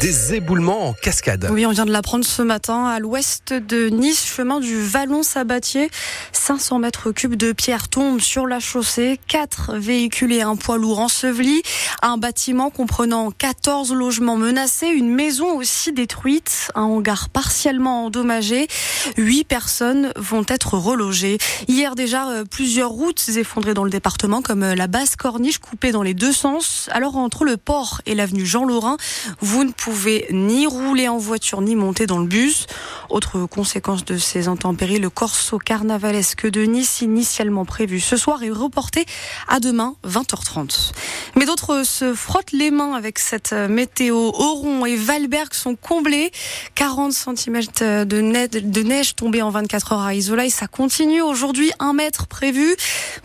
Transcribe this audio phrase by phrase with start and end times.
[0.00, 1.48] des éboulements en cascade.
[1.50, 5.90] Oui, on vient de l'apprendre ce matin à l'ouest de Nice, chemin du Vallon-Sabatier.
[6.32, 9.18] 500 mètres cubes de pierre tombent sur la chaussée.
[9.28, 11.62] Quatre véhicules et un poids lourd ensevelis.
[12.02, 14.88] Un bâtiment comprenant 14 logements menacés.
[14.88, 16.70] Une maison aussi détruite.
[16.74, 18.68] Un hangar partiellement endommagé.
[19.16, 21.38] Huit personnes vont être relogées.
[21.68, 25.92] Hier déjà, euh, plusieurs routes effondrées dans le département, comme euh, la basse corniche coupée
[25.92, 26.88] dans les deux sens.
[26.92, 28.96] Alors entre le port et l'avenue Jean-Laurin,
[29.40, 32.66] vous ne pouvez ni rouler en voiture ni monter dans le bus.
[33.10, 38.50] Autre conséquence de ces intempéries, le corso carnavalesque de Nice, initialement prévu ce soir, est
[38.50, 39.04] reporté
[39.48, 40.92] à demain 20h30.
[41.34, 44.14] Mais d'autres se frottent les mains avec cette météo.
[44.16, 46.30] Oron et Valberg sont comblés.
[46.76, 47.60] 40 cm
[48.06, 51.72] de neige, de tombée en 24 heures à Isola et ça continue aujourd'hui.
[51.80, 52.76] Un mètre prévu.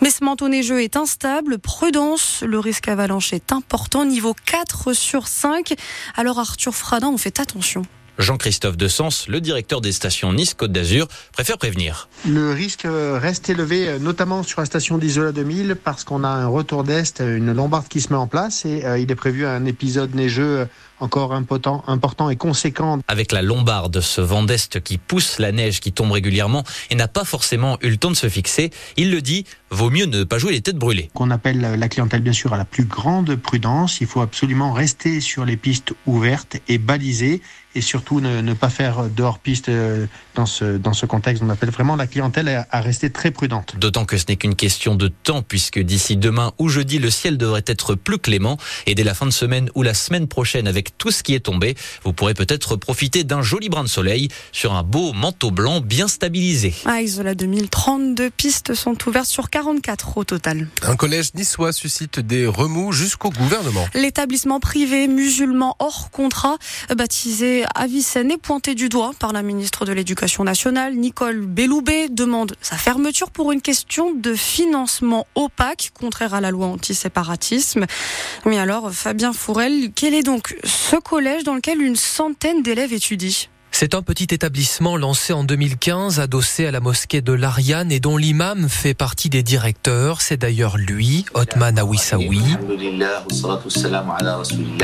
[0.02, 1.60] Mais ce manteau neigeux est instable.
[1.60, 4.06] Prudence, le risque avalanche est important.
[4.06, 5.76] Niveau 4 sur 5.
[6.16, 7.84] Alors Arthur Fradin, on fait attention.
[8.18, 12.09] Jean-Christophe de Sens, le directeur des stations Nice-Côte d'Azur, préfère prévenir.
[12.28, 16.84] Le risque reste élevé, notamment sur la station d'Isola 2000, parce qu'on a un retour
[16.84, 20.16] d'Est, une lombarde qui se met en place et euh, il est prévu un épisode
[20.16, 20.68] neigeux
[21.00, 23.00] encore important, important et conséquent.
[23.08, 27.08] Avec la lombarde, ce vent d'Est qui pousse la neige qui tombe régulièrement et n'a
[27.08, 30.38] pas forcément eu le temps de se fixer, il le dit, vaut mieux ne pas
[30.38, 31.09] jouer les têtes brûlées.
[31.14, 34.02] Qu'on appelle la clientèle bien sûr à la plus grande prudence.
[34.02, 37.42] Il faut absolument rester sur les pistes ouvertes et balisées
[37.75, 41.44] et surtout ne, ne pas faire de hors-piste euh, dans ce, dans ce contexte.
[41.44, 43.75] On appelle vraiment la clientèle à, à rester très prudente.
[43.78, 47.38] D'autant que ce n'est qu'une question de temps puisque d'ici demain ou jeudi, le ciel
[47.38, 50.87] devrait être plus clément et dès la fin de semaine ou la semaine prochaine avec
[50.98, 54.74] tout ce qui est tombé, vous pourrez peut-être profiter d'un joli brin de soleil sur
[54.74, 56.74] un beau manteau blanc bien stabilisé.
[56.86, 60.68] À Isola 2032 pistes sont ouvertes sur 44 au total.
[60.84, 63.88] Un collège niçois suscite des remous jusqu'au gouvernement.
[63.94, 66.58] L'établissement privé musulman hors contrat,
[66.96, 72.56] baptisé Avicenne, est pointé du doigt par la ministre de l'Éducation nationale, Nicole Belloubet, demande
[72.62, 77.86] sa fermeture pour une question de financement opaque, contraire à la loi anti-séparatisme.
[78.46, 83.50] Mais alors, Fabien Fourel, quel est donc ce collège dans lequel une centaine d'élèves étudient
[83.80, 88.18] c'est un petit établissement lancé en 2015, adossé à la mosquée de l'Ariane et dont
[88.18, 90.22] l'imam fait partie des directeurs.
[90.22, 92.42] C'est d'ailleurs lui, Othman Awissaoui,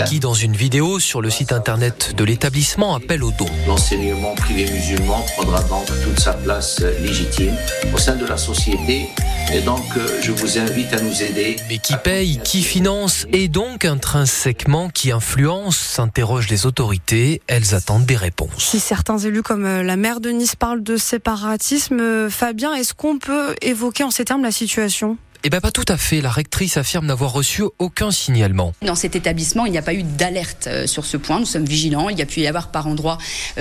[0.05, 3.47] qui dans une vidéo sur le site internet de l'établissement appelle au don.
[3.67, 7.55] L'enseignement privé musulman prendra donc toute sa place légitime
[7.95, 9.07] au sein de la société
[9.51, 9.83] et donc
[10.21, 11.55] je vous invite à nous aider.
[11.67, 17.41] Mais qui paye, qui finance et donc intrinsèquement qui influence, s'interrogent les autorités.
[17.47, 18.82] Elles attendent des réponses.
[18.83, 24.03] Certains élus comme la maire de Nice parlent de séparatisme, Fabien, est-ce qu'on peut évoquer
[24.03, 25.17] en ces termes la situation?
[25.43, 26.21] Eh bien, pas tout à fait.
[26.21, 28.73] La rectrice affirme n'avoir reçu aucun signalement.
[28.81, 31.39] Dans cet établissement, il n'y a pas eu d'alerte sur ce point.
[31.39, 32.09] Nous sommes vigilants.
[32.09, 33.17] Il y a pu y avoir par endroit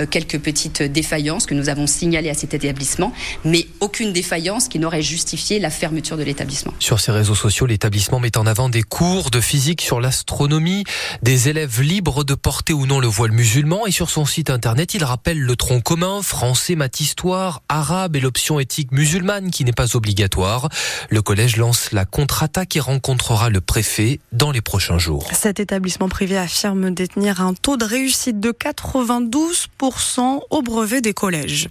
[0.09, 3.13] quelques petites défaillances que nous avons signalées à cet établissement,
[3.43, 6.73] mais aucune défaillance qui n'aurait justifié la fermeture de l'établissement.
[6.79, 10.83] Sur ses réseaux sociaux, l'établissement met en avant des cours de physique sur l'astronomie,
[11.21, 14.93] des élèves libres de porter ou non le voile musulman, et sur son site internet,
[14.93, 19.73] il rappelle le tronc commun, français, maths, histoire, arabe et l'option éthique musulmane qui n'est
[19.73, 20.69] pas obligatoire.
[21.09, 25.27] Le collège lance la contre-attaque et rencontrera le préfet dans les prochains jours.
[25.33, 31.69] Cet établissement privé affirme détenir un taux de réussite de 92% au brevet des collèges.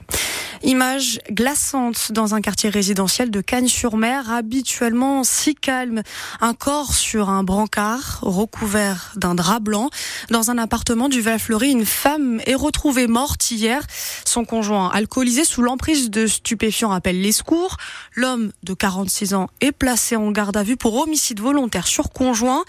[0.64, 6.02] Image glaçante dans un quartier résidentiel de Cagnes-sur-Mer, habituellement si calme.
[6.40, 9.90] Un corps sur un brancard recouvert d'un drap blanc.
[10.30, 13.82] Dans un appartement du Val-Fleury, une femme est retrouvée morte hier.
[14.24, 17.76] Son conjoint, alcoolisé sous l'emprise de stupéfiants, appelle les secours.
[18.14, 22.64] L'homme de 46 ans est placé en garde à vue pour homicide volontaire sur conjoint.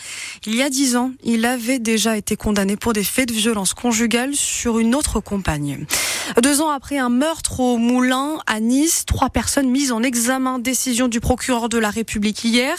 [0.47, 3.75] Il y a 10 ans, il avait déjà été condamné pour des faits de violence
[3.75, 5.85] conjugale sur une autre compagne.
[6.41, 10.57] Deux ans après un meurtre au Moulin à Nice, trois personnes mises en examen.
[10.57, 12.77] Décision du procureur de la République hier.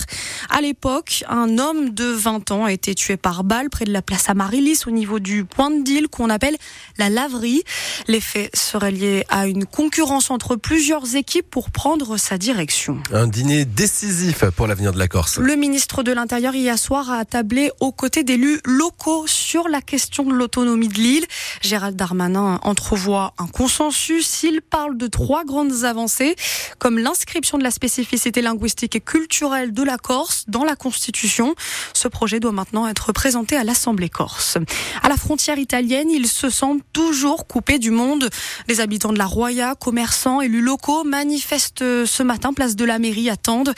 [0.48, 4.00] À l'époque, un homme de 20 ans a été tué par balle près de la
[4.00, 6.56] place Amaryllis au niveau du point de deal qu'on appelle
[6.97, 7.65] la laverie.
[8.09, 12.98] Les faits seraient liés à une concurrence entre plusieurs équipes pour prendre sa direction.
[13.12, 15.36] Un dîner décisif pour l'avenir de la Corse.
[15.36, 20.24] Le ministre de l'Intérieur hier soir a tablé aux côtés d'élus locaux sur la question
[20.24, 21.27] de l'autonomie de l'île.
[21.65, 24.43] Gérald Darmanin entrevoit un consensus.
[24.43, 26.37] Il parle de trois grandes avancées,
[26.78, 31.55] comme l'inscription de la spécificité linguistique et culturelle de la Corse dans la Constitution.
[31.95, 34.59] Ce projet doit maintenant être présenté à l'Assemblée corse.
[35.03, 38.28] À la frontière italienne, ils se sentent toujours coupés du monde.
[38.69, 43.31] Les habitants de la Roya, commerçants, élus locaux manifestent ce matin place de la mairie
[43.31, 43.72] attendent.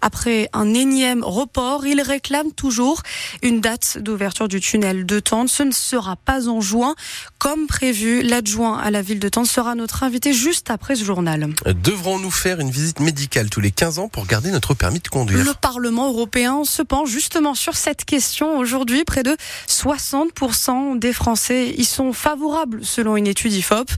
[0.00, 3.02] Après un énième report, ils réclament toujours
[3.42, 5.48] une date d'ouverture du tunnel de Tende.
[5.48, 6.94] Ce ne sera pas en juin
[7.38, 8.22] comme prévu.
[8.22, 11.48] L'adjoint à la ville de Tende sera notre invité juste après ce journal.
[11.66, 15.44] Devrons-nous faire une visite médicale tous les 15 ans pour garder notre permis de conduire
[15.44, 19.04] Le Parlement européen se penche justement sur cette question aujourd'hui.
[19.04, 19.36] Près de
[19.68, 23.90] 60% des Français y sont favorables selon une étude IFOP.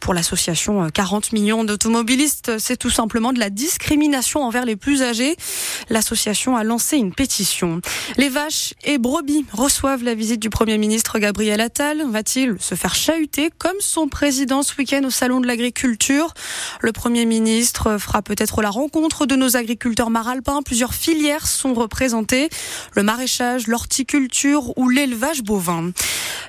[0.00, 5.36] Pour l'association 40 millions d'automobilistes, c'est tout simplement de la discrimination envers les plus âgés.
[5.90, 7.80] L'association a lancé une pétition.
[8.16, 12.04] Les vaches et brebis reçoivent la visite du Premier ministre Gabriel Attal.
[12.10, 16.34] Va-t-il se faire chahuter comme son président ce week-end au Salon de l'Agriculture
[16.80, 20.62] Le Premier ministre fera peut-être la rencontre de nos agriculteurs maralpins.
[20.62, 22.48] Plusieurs filières sont représentées.
[22.94, 25.92] Le maraîchage, l'horticulture ou l'élevage bovin.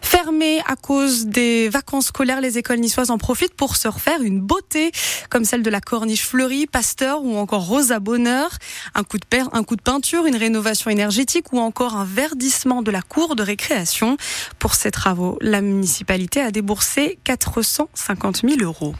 [0.02, 4.40] Fermées à cause des vacances scolaires, les écoles niçoises en profitent pour se refaire une
[4.40, 4.92] beauté,
[5.30, 8.52] comme celle de la Corniche fleurie, Pasteur ou encore Rosa Bonheur.
[8.95, 13.44] Un coup de, peinture, une rénovation énergétique ou encore un verdissement de la cour de
[13.44, 14.18] récréation.
[14.60, 18.95] Pour ces travaux, la municipalité a déboursé 450 000 euros.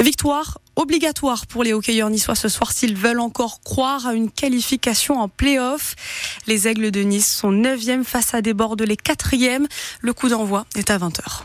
[0.00, 5.20] Victoire obligatoire pour les hockeyeurs niçois ce soir s'ils veulent encore croire à une qualification
[5.20, 5.94] en play-off.
[6.46, 9.66] Les Aigles de Nice sont 9e face à des Bordelais 4e.
[10.00, 11.42] Le coup d'envoi est à 20h.